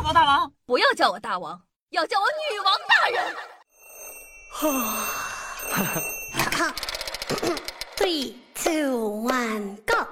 [0.00, 3.36] 报告大王，不要叫我大王，要叫我女王大人。
[6.56, 6.74] 哈
[7.98, 10.06] ，three two one go。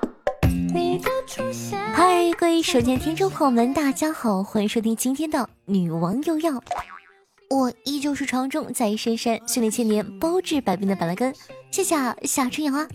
[0.75, 6.63] 你的出现嗨，各位手机听众朋友们，大家好，欢迎收听今天的女王又要。
[7.49, 11.35] 我依旧是传说中在深山训练千年、包治百病的板蓝根，
[11.71, 12.87] 谢谢夏春阳啊。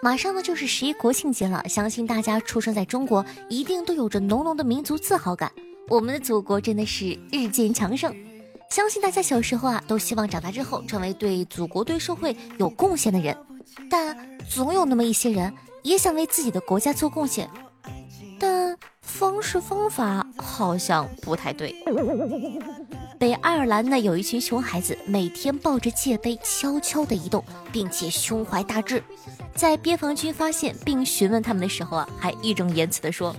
[0.00, 5.50] 马上呢就是十一国庆节了，相信大家出生在中国，一定都有着浓浓的民族自豪感。
[5.88, 8.12] 我们的祖国真的是日渐强盛，
[8.68, 13.36] 相信大家小时候啊都希望长大之后成为对祖国、对社会有贡献的人，
[13.88, 14.16] 但
[14.48, 15.52] 总有那么一些人
[15.84, 17.48] 也想为自己的国家做贡献。
[18.38, 21.74] 但方式方法好像不太对。
[23.18, 29.02] 北爱尔兰呢，有一群熊孩子，每天抱着界碑悄悄地移动，并且胸怀大志。
[29.54, 33.34] 在边防军发现并询问他们的时候啊，还义正言辞地说：“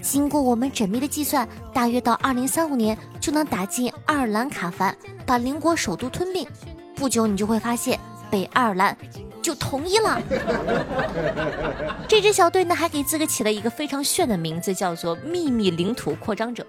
[0.00, 6.46] 经过我们缜密的计算，大约到二零三五年就能打进爱尔兰卡凡，把邻国首都吞并。
[6.94, 7.98] 不久，你就会发现
[8.30, 8.96] 北爱尔兰。”
[9.42, 10.20] 就同意了。
[12.08, 16.66] 这支小队呢，还给自个起了一个非常炫的名字，叫做“秘密领土扩张者”。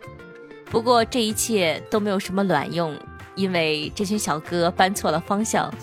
[0.70, 2.96] 不过这一切都没有什么卵用，
[3.34, 5.74] 因为这群小哥搬错了方向。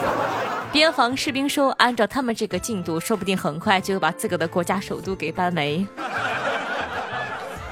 [0.72, 5.86] 边防士兵说：“按照他们这个进度，说不定很快就把自个的国家首都给搬没。”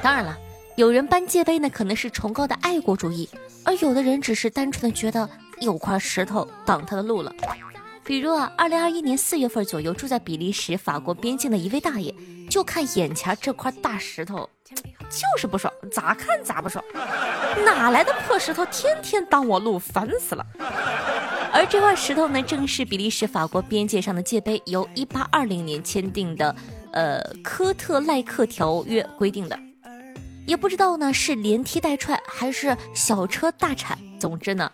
[0.01, 0.37] 当然了，
[0.77, 3.29] 有人搬界碑呢，可能是崇高的爱国主义，
[3.65, 5.29] 而有的人只是单纯的觉得
[5.61, 7.33] 有块石头挡他的路了。
[8.05, 12.15] 比如啊，二零二一年四月份左右，住在比利时法国边境的一位大爷，
[12.49, 14.49] 就看眼前这块大石头，
[15.11, 16.83] 就是不爽，咋看咋不爽，
[17.67, 20.47] 哪来的破石头，天天挡我路，烦死了。
[21.53, 26.55] 而这块石头呢，正是比利时法国边界上的界碑，由一八二零年签订的，
[26.93, 29.59] 呃，科特赖克条约规定的。
[30.49, 34.73] 也不知道呢，是连踢带踹，还是小车大铲，总之呢。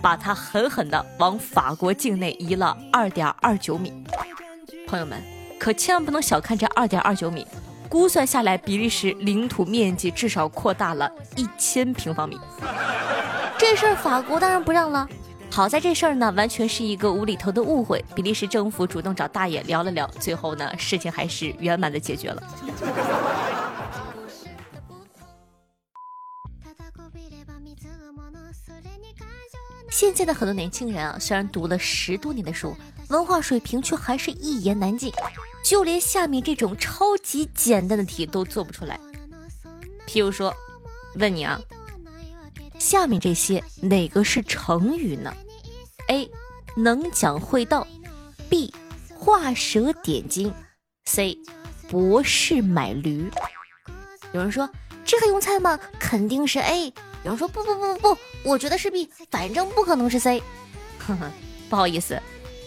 [0.00, 3.92] 把它狠狠地往法国境内移了二点二九米，
[4.88, 5.22] 朋友们
[5.60, 7.46] 可千万不能小看这二点二九米，
[7.88, 12.36] 估算下来，比利时领土面积至少扩大了一千平方米。
[13.56, 15.08] 这事儿法国当然不让了。
[15.52, 18.04] 好在这事儿呢，完全是一个无厘头的误会。
[18.12, 22.42] 比利时政府主动找大爷聊了聊，最后呢，事情还是圆满的解决了。
[29.92, 32.74] 现在的很多年轻人啊，虽然读了十多年的书，
[33.10, 35.12] 文化水平却还是一言难尽，
[35.62, 38.98] 就连下面这种超级简单的题都做不出来。
[40.08, 40.52] 譬如说，
[41.16, 41.60] 问你啊，
[42.78, 45.34] 下面这些哪个是成语呢
[46.08, 46.30] ？A.
[46.74, 47.86] 能讲会道
[48.48, 48.72] ，B.
[49.14, 50.54] 画蛇点睛
[51.04, 51.36] ，C.
[51.90, 53.30] 博士买驴。
[54.32, 54.66] 有人说
[55.04, 55.78] 这还用猜吗？
[55.98, 56.94] 肯定是 A。
[57.24, 60.42] 有人说不不不不不，我觉得是 B，反正不可能是 C。
[60.98, 61.30] 呵呵，
[61.70, 62.20] 不好意思，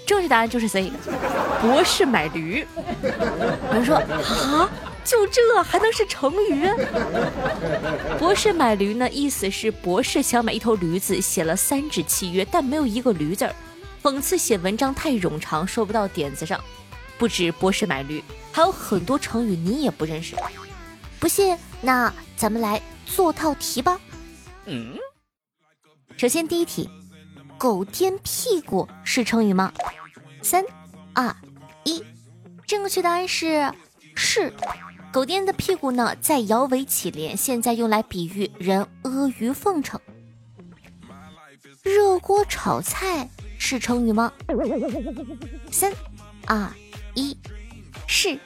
[0.06, 0.92] 正确答案就是 C。
[1.62, 2.66] 博士买驴。
[3.02, 4.70] 有人说啊，
[5.04, 6.70] 就这还能是成语？
[8.18, 13.54] 博士买驴呢，意思是博士想买一头驴子，写了三纸契约，但没有一个驴字儿，
[14.02, 16.60] 讽刺写文章太冗长，说不到点子上。
[17.18, 20.36] 不止博士买驴，还有很多成语你也不认识。
[21.20, 24.00] 不信，那咱们来做套题吧。
[24.68, 24.98] 嗯，
[26.18, 26.90] 首先第一题，
[27.58, 29.72] 狗颠屁股是成语吗？
[30.42, 30.64] 三、
[31.14, 31.36] 二、
[31.84, 32.04] 一，
[32.66, 33.72] 正确答案是
[34.16, 34.52] 是。
[35.12, 40.00] 狗颠的屁股呢，在摇尾乞怜，现在用来比喻人阿谀奉承。
[41.84, 44.34] 热锅炒菜是成语吗？
[45.72, 45.94] 三、
[46.48, 46.70] 二、
[47.14, 47.38] 一，
[48.08, 48.40] 是。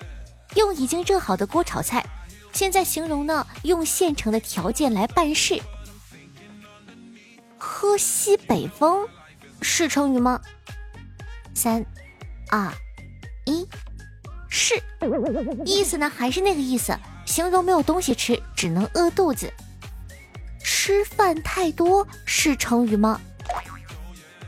[0.56, 2.06] 用已经热好的锅炒菜，
[2.52, 5.62] 现在形容呢，用现成的条件来办事。
[7.60, 9.08] 喝西北风
[9.62, 10.40] 是成语吗？
[11.54, 11.86] 三、
[12.50, 12.72] 二、
[13.46, 13.68] 一，
[14.50, 14.82] 是。
[15.66, 19.54] 意思呢还是那个意思，形容没有东西吃，只能饿肚子。
[20.64, 23.20] 吃饭太多是成语吗？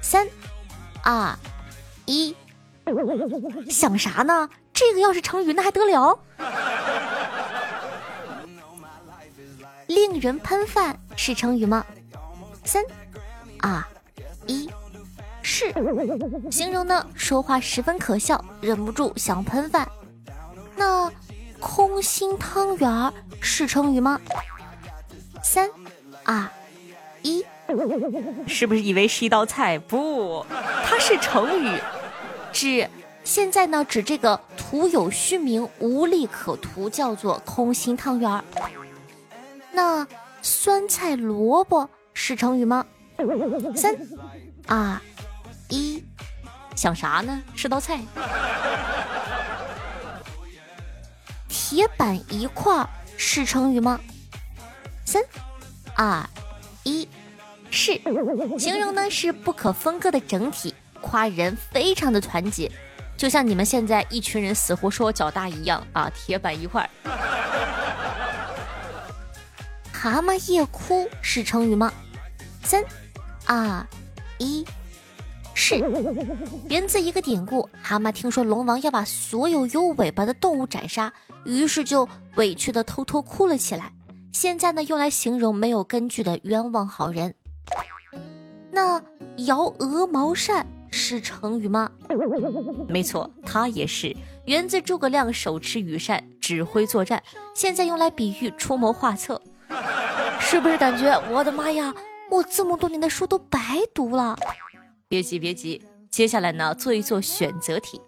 [0.02, 0.28] 三、
[1.04, 1.38] 二、
[2.06, 2.36] 一，
[3.70, 4.50] 想啥呢？
[4.74, 6.18] 这个要是成语那还得了？
[9.88, 11.86] 令人喷饭是成语吗？
[12.64, 12.84] 三。
[13.64, 13.84] 二
[14.48, 14.68] 一，
[15.44, 15.72] 是
[16.50, 19.88] 形容呢，说话十分可笑，忍不住想喷饭。
[20.76, 21.12] 那
[21.60, 24.20] 空心汤圆是成语吗？
[25.44, 25.70] 三
[26.24, 26.48] 二
[27.22, 27.46] 一，
[28.48, 29.78] 是不是以为是一道菜？
[29.78, 30.44] 不，
[30.84, 31.80] 它是成语，
[32.52, 32.90] 指
[33.24, 38.44] 现在呢，指这个徒有虚名，无利可图，叫做空心汤圆。
[39.72, 40.08] 那
[40.42, 42.86] 酸菜萝卜是成语吗？
[43.76, 43.96] 三
[44.68, 45.00] 二
[45.70, 46.04] 一，
[46.76, 47.42] 想啥呢？
[47.56, 48.00] 是道菜。
[51.48, 52.88] 铁板一块
[53.18, 54.00] 是成语吗？
[55.06, 55.22] 三
[55.96, 56.28] 二
[56.84, 57.08] 一，
[57.70, 58.00] 是，
[58.60, 62.72] 形容呢是不可分割的整体，夸人非常的团结，
[63.18, 66.12] 就像你们现在一群人死活说我脚大一样啊！
[66.16, 66.90] 铁板一块。
[70.02, 71.94] 蛤蟆夜哭是成语吗？
[72.64, 72.84] 三
[73.46, 73.86] 二
[74.40, 74.66] 一。
[75.54, 75.78] 是
[76.68, 77.70] 源自一个典故。
[77.84, 81.14] 蛤蟆听说龙王要把所有有尾巴的动物斩杀，
[81.46, 83.94] 于是就委屈的偷偷哭了起来。
[84.32, 87.36] 现在呢，用来形容没有根据的冤枉好人。
[88.72, 89.00] 那
[89.46, 91.92] 摇鹅毛扇是成语吗？
[92.90, 97.22] 没错，它也是源自诸葛亮手持羽扇指挥作战，
[97.54, 99.40] 现在用来比喻出谋划策。
[100.52, 101.96] 是不是感觉我的妈呀，
[102.30, 104.38] 我这么多年的书都白读了？
[105.08, 108.02] 别急，别急，接下来呢，做一做选择题。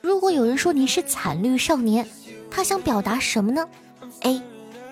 [0.00, 2.04] 如果有人说你是惨绿少年，
[2.50, 3.64] 他想表达什么呢
[4.22, 4.42] ？A.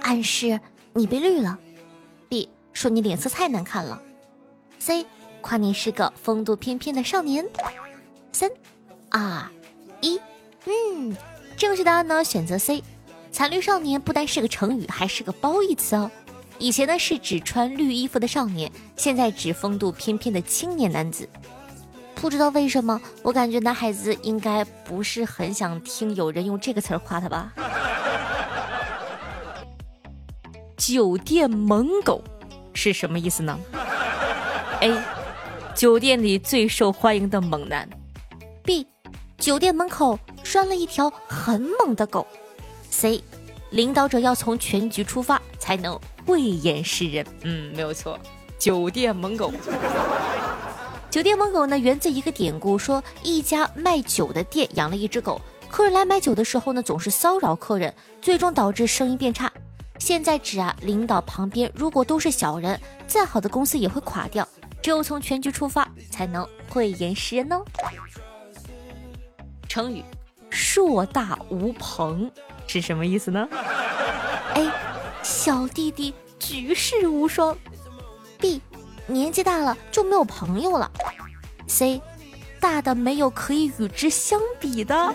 [0.00, 0.60] 暗示
[0.92, 1.58] 你被绿了。
[2.28, 2.48] B.
[2.72, 4.00] 说你脸色太难看了。
[4.78, 5.04] C.
[5.40, 7.44] 夸你是个风度翩翩的少年。
[8.30, 8.48] 三、
[9.10, 9.44] 二、
[10.00, 10.20] 一，
[10.66, 11.16] 嗯，
[11.56, 12.22] 正确答案呢？
[12.22, 12.84] 选择 C。
[13.36, 16.10] 残绿少年不单是个成语，还是个褒义词哦。
[16.58, 21.28] 以前呢是指穿绿衣服的少年，现在指风度翩翩的青年男子。
[22.14, 27.52] 不知道为什么，我感觉男孩子应该不是很想听有人用这个词儿夸他吧？
[30.78, 32.24] 酒店猛狗
[32.72, 33.58] 是什么意思呢
[34.80, 34.98] ？A.
[35.74, 37.86] 酒店里最受欢迎的猛男。
[38.64, 38.86] B.
[39.36, 42.26] 酒店门口拴了一条很猛的狗。
[42.90, 43.22] C.
[43.70, 45.98] 领导者要从全局出发才能。
[46.26, 48.18] 慧眼识人，嗯，没有错。
[48.58, 49.52] 酒店猛狗，
[51.08, 55.40] 酒店猛狗呢，源自一个典故，说一家卖酒的店养了一只狗，
[55.70, 59.52] 客人来买酒的时候呢，总是骚扰客人，最终导致生意变差。
[60.00, 64.46] 现在指啊，领导旁边如果都是小人，再好的公司也会垮掉。
[64.82, 67.62] 只有从全局出发，才能慧眼识人哦。
[69.68, 70.02] 成语
[70.50, 72.28] “硕大无朋”
[72.66, 73.48] 是什么意思呢
[74.54, 74.70] ？A。
[75.22, 77.56] 小弟弟举世无双
[78.38, 78.60] ，B，
[79.06, 80.88] 年纪大了就没有朋友了
[81.66, 82.00] ，C，
[82.60, 85.12] 大的没有可以与之相比的。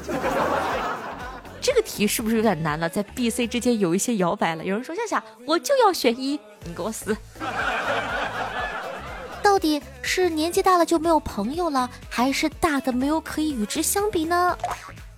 [1.62, 2.90] 这个题是不是有点难了？
[2.90, 4.66] 在 B、C 之间有一些摇摆了。
[4.66, 7.16] 有人说夏夏，我就要选一，你给我死！
[9.42, 14.58] 到底是年纪大了就没有朋友了，还是大的没有可以与之相比呢？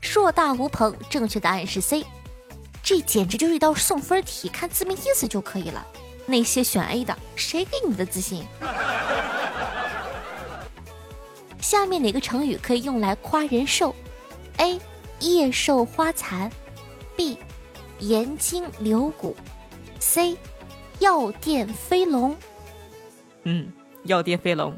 [0.01, 2.05] 硕大无朋，正确答案是 C。
[2.83, 5.87] 这简直就是一道送分题，看字面意思就可以了。
[6.25, 8.45] 那些选 A 的，谁给你的自信？
[11.61, 13.95] 下面哪个成语可以用来夸人瘦
[14.57, 14.77] ？A.
[15.21, 16.51] 叶瘦花残
[17.15, 17.37] ，B.
[17.99, 19.33] 颜筋柳骨
[19.99, 20.35] ，C.
[20.99, 22.35] 药店飞龙。
[23.43, 23.71] 嗯，
[24.03, 24.77] 药店飞龙。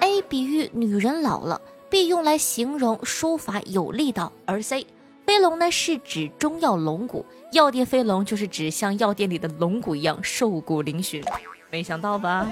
[0.00, 0.20] A.
[0.28, 1.58] 比喻女人老了
[1.88, 2.06] ，B.
[2.08, 4.86] 用来形容书法有力道，而 C.
[5.28, 7.22] 飞龙呢是指中药龙骨，
[7.52, 11.22] 药店飞龙就是指像药店里的龙骨一样瘦骨嶙峋。
[11.70, 12.48] 没想到吧？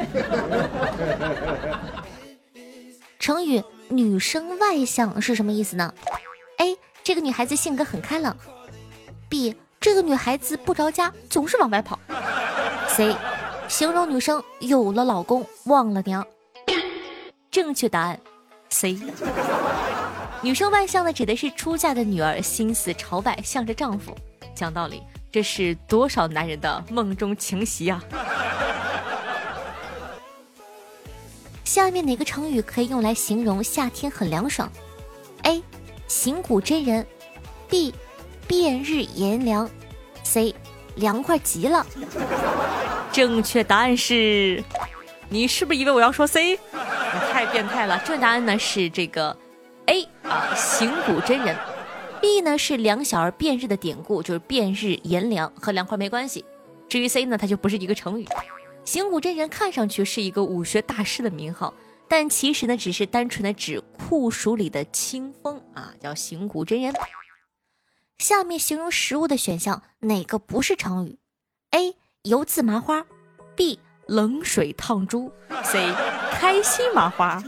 [3.19, 5.95] 成语“女生外向”是什么意思呢
[6.59, 6.77] ？A.
[7.03, 8.37] 这个女孩子性格很开朗。
[9.31, 9.57] B.
[9.81, 11.99] 这个女孩子不着家，总是往外跑。
[12.89, 13.17] C.
[13.69, 16.27] 形容女生有了老公忘了娘。
[17.51, 18.21] 正确答案
[18.71, 18.99] ：C。
[20.43, 24.17] 女生外向呢，指的是出嫁的女儿心思朝拜，向着丈夫。
[24.55, 28.03] 讲道理，这是多少男人的梦中情席啊！
[31.65, 34.71] 下面哪个成语可以用来形容夏天很凉爽
[35.43, 35.63] ？A.
[36.07, 37.07] 行古真人
[37.69, 37.93] ，B.
[38.47, 39.69] 变日炎凉
[40.23, 40.55] ，C.
[40.95, 41.85] 凉快极了。
[43.13, 44.63] 正确答案是，
[45.29, 46.59] 你是不是以为我要说 C？
[47.37, 47.99] 太变态了！
[47.99, 49.37] 正确答案呢是这个。
[49.85, 51.55] A 啊，行古真人
[52.23, 56.43] ；B 呢是两小儿辩日的典故，就是辩日炎凉，和凉快没关系。
[56.89, 58.27] 至于 C 呢，它就不是一个成语。
[58.87, 61.75] 行古真人看上去是一个武学大师的名号，
[62.09, 66.95] 但其实呢，只是单纯的指酷暑里的清风啊，叫行古真人。
[68.17, 71.19] 下面形容食物的选项哪个不是成语
[71.73, 73.05] ？A 油渍麻花
[73.55, 75.31] ，B 冷水烫猪
[75.65, 75.93] ，C
[76.33, 77.43] 开心麻花。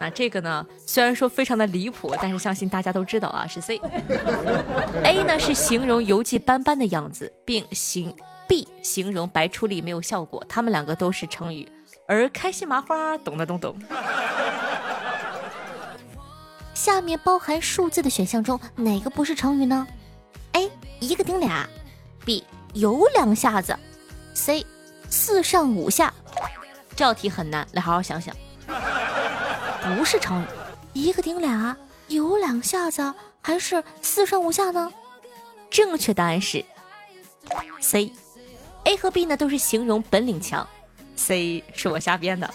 [0.00, 3.80] 那这个呢，虽然说非常的离谱，但是相信大家都知道啊，是 C。
[5.02, 8.14] A 呢是形容油迹斑斑的样子，并形
[8.46, 11.68] B 形容白出力没有效果，他们两个都是成语。
[12.06, 13.76] 而开心麻花，懂的懂懂。
[16.74, 19.84] 下面包含数字的选项中，哪个不是成语呢
[20.52, 21.68] ？A 一个顶俩
[22.24, 23.76] ，B 有两下子
[24.32, 24.64] ，C
[25.08, 26.12] 四上五下。
[26.96, 28.34] 这道题很难，来好好想想。
[29.96, 30.46] 不是成语，
[30.92, 31.76] 一个顶俩，
[32.08, 34.92] 有两下子，还是四上五下呢？
[35.70, 36.64] 正确答案是
[37.80, 38.12] C。
[38.84, 40.66] A 和 B 呢都是形容本领强
[41.14, 42.50] ，C 是我瞎编的。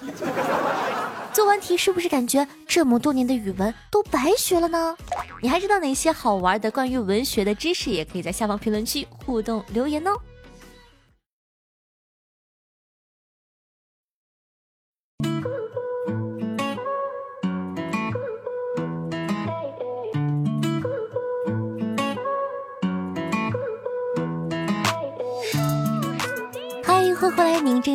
[1.32, 4.96] 做完题是不是感觉这么多年的语文都白学了呢？
[5.42, 7.90] 你还知道哪些好玩的关于文学的知识？
[7.90, 10.12] 也可以在下方评论区互动留言哦。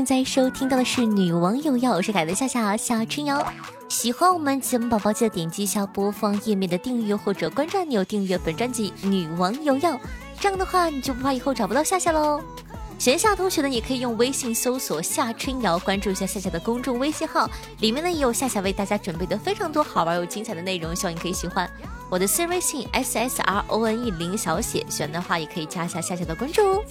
[0.08, 3.46] 在收听到的是《女王有药》，我是凯文夏夏夏春瑶。
[3.90, 9.92] 喜欢我们节目宝宝，记得点击一下播放页面的订阅或者关注按钮，订阅本专辑《女王有药》。
[10.40, 12.40] 这样的话，你就不怕以后找不到夏夏喽。
[12.98, 17.46] 闲夏同学呢，也可以用微信搜索夏春瑶，关注一下夏夏的公众微信号，
[17.80, 21.70] 里面呢也有夏夏为大家准备的非常多好玩又精彩的内容，希望你可以喜欢。
[22.08, 26.82] 我的私人微信 s s r o n e 零小写，喜欢的话也可以加一下夏夏的关注哦。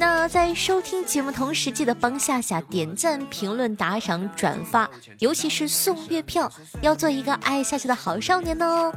[0.00, 4.88] 那在收听节目同时，记得帮夏夏点赞、评论、打赏、转发，
[5.18, 8.90] 尤其是送月票，要做一个爱夏夏的好少年哦。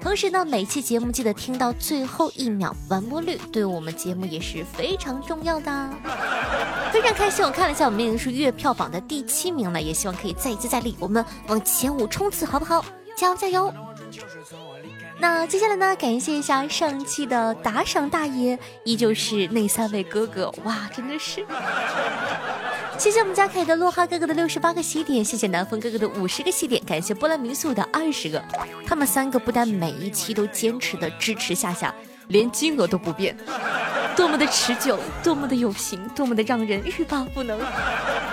[0.00, 5.90] 同时呢，每期节目记得听到最后一秒，完播率对我们节目也是非常重要的。
[6.90, 12.84] 非常开心，我看了一下，我们已经是月票榜的第七名了，也希望可以再接再厉，我们往前五冲刺，好不好？
[13.16, 13.72] 加油加油！
[15.20, 15.96] 那接下来呢？
[15.96, 21.44] 感谢一下上期的打赏大爷，依旧是那三位哥哥，哇，真的是！
[22.96, 28.42] 谢谢我们家凯的洛哈哥哥的六十八个喜点，谢谢南风哥哥的五十个喜点，感谢波兰民宿的二十个。
[28.86, 31.92] 他们三个不但每一期都坚持的支持夏夏，
[32.28, 33.36] 连金额都不变，
[34.16, 37.58] 多么的持久，多么的有型，多么的让人欲罢不能。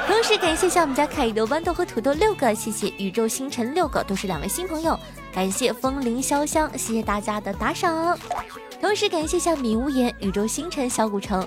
[0.07, 4.99] 同时感谢一下我们家凯的豌豆和土豆六个，谢谢宇宙星辰六个，都是两位新朋友。
[5.35, 8.17] 感谢风铃潇湘，谢谢大家的打赏。
[8.79, 11.45] 同时感谢下米无言、宇宙星辰、小古城、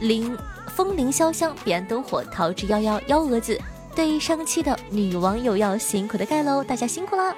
[0.00, 0.36] 林
[0.76, 3.58] 风铃潇湘、彼岸灯火、桃之夭夭、幺蛾子。
[3.94, 7.34] 对于上期的女网友要辛苦的盖喽，大家辛苦了。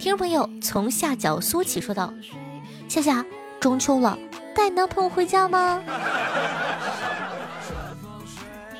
[0.00, 2.12] 听众朋友从下角缩起说道
[2.90, 3.24] ：“夏夏，
[3.60, 4.18] 中秋了，
[4.56, 5.80] 带男朋友回家吗？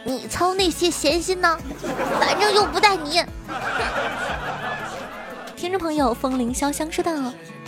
[0.04, 1.56] 你操那些闲心呢？
[2.18, 3.22] 反正又不带你。”
[5.56, 7.12] 听众朋友，风铃潇湘说道：“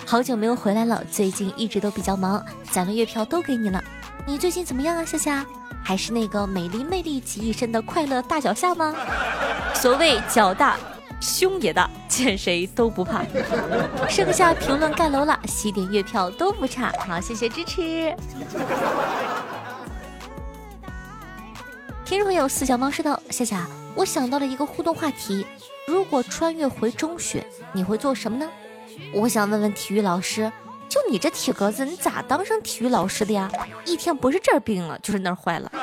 [0.04, 3.82] 好久没有回来了，最近一直都比较忙，攒了月票都给你了。
[4.26, 5.46] 你最近怎么样啊，夏夏？
[5.82, 8.94] 还是那个美丽魅力集一身的快乐大脚下吗？
[9.74, 10.76] 所谓脚大，
[11.20, 13.22] 胸也大，见谁都不怕。
[14.10, 16.92] 剩下评论盖楼了，喜点月票都不差。
[17.06, 18.14] 好，谢谢支持。
[22.06, 25.44] 听众朋友，四小猫说道：夏夏，我想到了一个互动话题。”
[25.88, 28.48] 如果穿越回中学，你会做什么呢？
[29.12, 30.50] 我想问问体育老师，
[30.88, 33.50] 就你这体格子，你咋当上体育老师的呀？
[33.84, 35.68] 一天不是这儿病了，就是那儿坏了。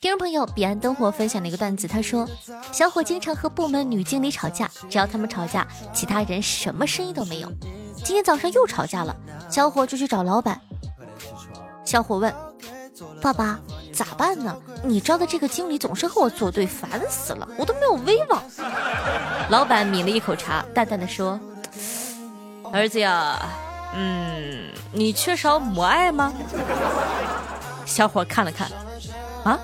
[0.00, 2.28] 听众朋友，彼岸灯火分享了一个段子，他说，
[2.70, 7.50] 小伙经常和部门女经理吵架，只要他们吵架，其他人什么声音都没有。
[8.04, 9.16] 今天早上又吵架了，
[9.50, 10.60] 小伙就去找老板。
[11.84, 12.32] 小伙问。
[13.20, 13.58] 爸爸，
[13.92, 14.56] 咋办呢？
[14.84, 18.42] 你招的这个经理总是和我作对，烦死了，我都没有威望。
[19.48, 21.38] 老板抿了一口茶，淡淡的说
[22.72, 23.38] ：“儿子呀，
[23.94, 26.32] 嗯，你缺少母爱吗？”
[27.86, 28.70] 小伙看了看，
[29.44, 29.58] 啊，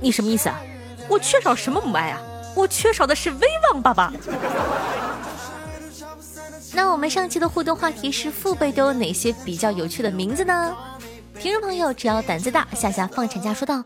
[0.00, 0.60] 你什么意思啊？
[1.08, 2.20] 我缺少什么母爱啊？
[2.56, 4.12] 我缺少的是威望，爸爸。
[6.72, 10.76] 那我们上期的互动话题是父辈都有哪些比较有趣的名字呢？
[11.40, 13.84] 听众朋友，只要胆子大，夏夏放产假说道：“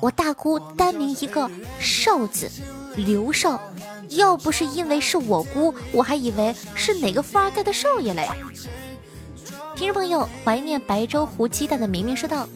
[0.00, 1.48] 我大姑单名一个
[1.78, 2.50] 少字，
[2.96, 3.60] 刘少。
[4.10, 8.28] 要不是因为是我姑，我还以为是哪个富二代的少爷嘞。”
[9.76, 12.48] 听众朋友，怀念白粥糊鸡蛋的明明说道：“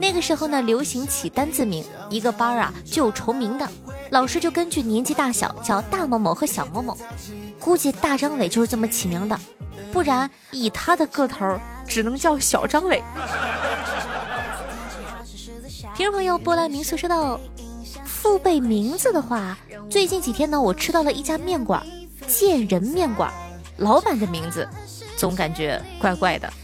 [0.00, 3.68] 那个时候呢，流行起单字名，一个班啊就有重名的，
[4.10, 6.96] 老师就根据年纪大小叫大某某和小某某。
[7.58, 9.38] 估计大张伟就是这么起名的，
[9.92, 13.02] 不然以他的个头，只能叫小张伟。
[15.94, 17.40] ”听众朋友，波兰民宿说道
[18.04, 19.56] ：“父辈名字的话，
[19.90, 21.84] 最近几天呢，我吃到了一家面馆，
[22.26, 23.32] 贱人面馆，
[23.78, 24.68] 老板的名字
[25.16, 26.48] 总感觉怪怪的。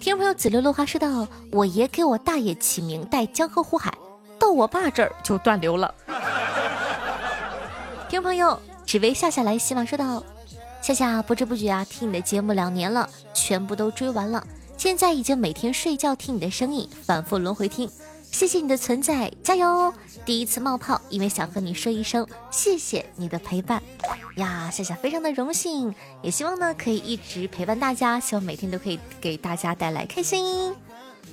[0.00, 3.94] 听众朋友紫溜落花说道：“我爷给我大爷起名带江河湖海，
[4.36, 5.94] 到我爸这儿就断流了。
[8.10, 8.60] ”听众朋友
[8.92, 10.22] 只为夏夏来希望说道
[10.82, 14.46] ：“夏夏不知不觉啊，听你的节目两年了，全部都追完了。
[14.76, 17.90] 现在已经每天睡觉听你的声音，反复轮回听。
[18.30, 19.94] 谢谢你的存在，加油！
[20.26, 23.82] 第一次冒泡，因为想和你说一声谢谢你的陪伴
[24.36, 30.74] 呀，夏夏非常的荣幸，也希望呢可以一直陪伴大家，希望每天都可以给大家带来开心。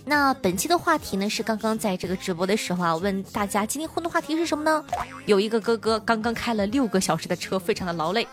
[0.09, 4.83] 那本期的话题呢是刚刚在这个直播的时候啊，问大家今天互动话题是什么呢？
[5.27, 8.27] 有一个哥哥刚刚开了六个小时的车，非常的劳累，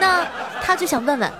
[0.00, 0.26] 那
[0.60, 1.32] 他就想问问。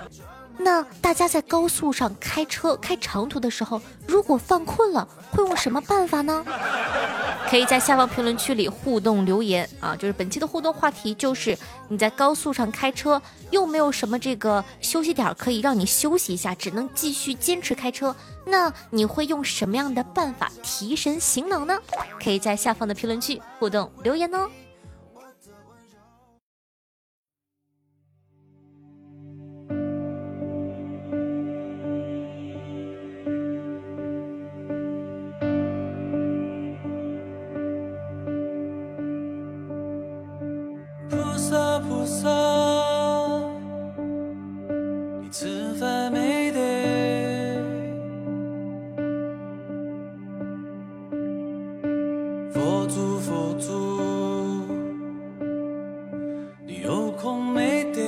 [0.57, 6.43] 那大家在高速上开车开长途的时候，如果犯困了，会用什么办法呢？
[7.49, 9.95] 可以在下方评论区里互动留言啊！
[9.95, 13.21] 就是本期的互动话题，就是你在高速上开车，
[13.51, 18.13] 又没有什么这个休息点可以让你休息一下，只能继续坚持开车，
[18.45, 21.77] 那你会用什么样的办法提神醒脑呢？
[22.21, 24.49] 可以在下方的评论区互动留言哦。
[52.57, 53.71] 佛祖，佛祖，
[56.65, 58.01] 你有空没得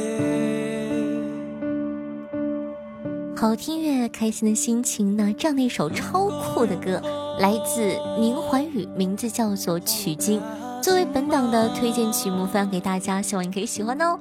[3.38, 5.32] 好听乐，开心的心情呢？
[5.38, 7.00] 这样的一首超酷的歌，
[7.38, 10.42] 来自宁桓宇，名字叫做《取经》，
[10.82, 14.18] 作为本档的推荐曲目分享给大家，希望你可以喜欢哦。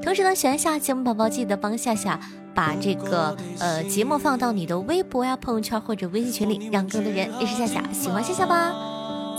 [0.00, 2.20] 同时呢，喜欢下节目宝宝记得帮夏夏
[2.54, 8.91] 把这个呃节目放到你的微博呀、朋友圈或者微信群里，让更多人认识夏夏，喜欢夏夏吧。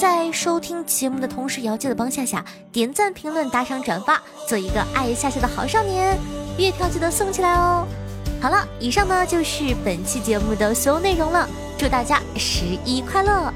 [0.03, 6.19] 在收听节目的同时，也要记得帮夏夏点赞、评论、打赏、转发，做一个爱夏夏的好少年。
[6.57, 7.87] 月票记得送起来哦。
[8.41, 11.47] 好了，以上呢就是本期节目的所有内容了。
[11.77, 13.53] 祝大家十一快乐！